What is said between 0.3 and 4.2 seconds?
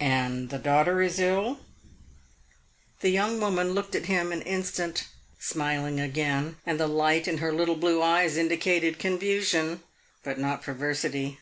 the daughter is ill?" The young woman looked at